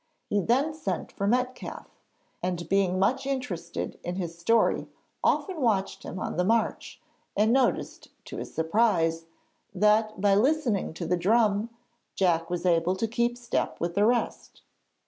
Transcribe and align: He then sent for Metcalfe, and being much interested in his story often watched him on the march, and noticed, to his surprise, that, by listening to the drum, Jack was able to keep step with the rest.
He 0.25 0.39
then 0.41 0.73
sent 0.73 1.11
for 1.11 1.27
Metcalfe, 1.27 2.01
and 2.41 2.67
being 2.67 2.97
much 2.97 3.27
interested 3.27 3.99
in 4.03 4.15
his 4.15 4.35
story 4.35 4.87
often 5.23 5.61
watched 5.61 6.01
him 6.01 6.17
on 6.17 6.37
the 6.37 6.43
march, 6.43 6.99
and 7.37 7.53
noticed, 7.53 8.07
to 8.25 8.37
his 8.37 8.51
surprise, 8.51 9.25
that, 9.75 10.19
by 10.19 10.33
listening 10.33 10.95
to 10.95 11.05
the 11.05 11.17
drum, 11.17 11.69
Jack 12.15 12.49
was 12.49 12.65
able 12.65 12.95
to 12.95 13.07
keep 13.07 13.37
step 13.37 13.79
with 13.79 13.93
the 13.93 14.07
rest. 14.07 14.63